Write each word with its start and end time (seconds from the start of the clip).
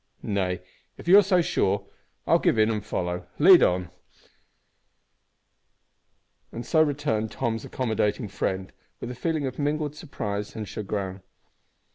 "Nay, 0.23 0.63
if 0.97 1.07
you 1.07 1.19
are 1.19 1.21
so 1.21 1.43
sure, 1.43 1.85
I 2.25 2.31
will 2.31 2.39
give 2.39 2.57
in 2.57 2.71
and 2.71 2.83
follow. 2.83 3.27
Lead 3.37 3.61
on," 3.61 3.91
returned 6.51 7.31
Tom's 7.31 7.65
accommodating 7.65 8.27
friend, 8.27 8.73
with 8.99 9.11
a 9.11 9.13
feeling 9.13 9.45
of 9.45 9.59
mingled 9.59 9.95
surprise 9.95 10.55
and 10.55 10.67
chagrin. 10.67 11.21